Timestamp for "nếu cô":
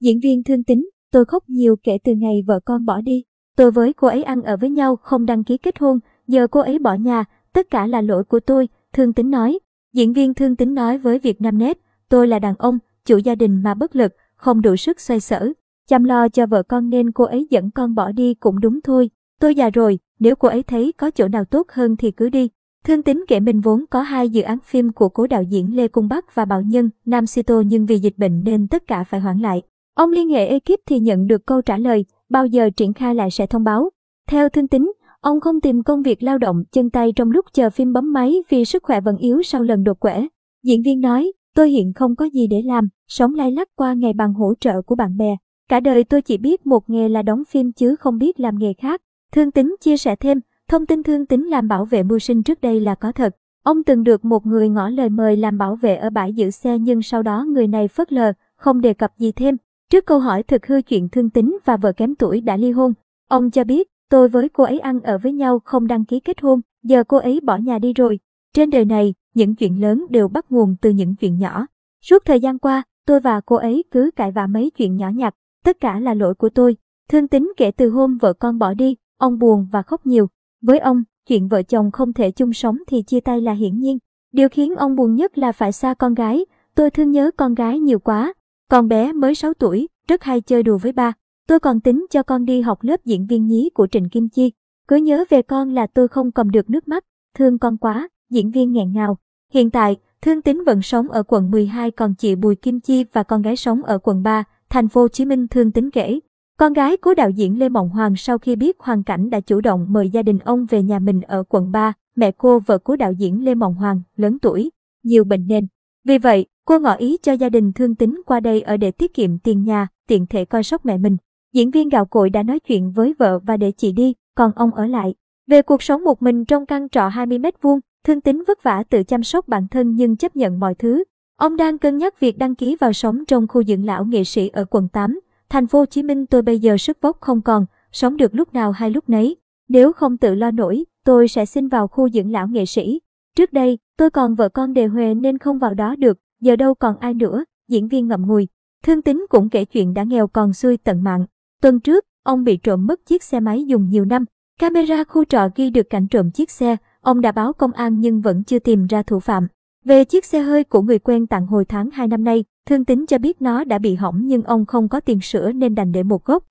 20.18-20.48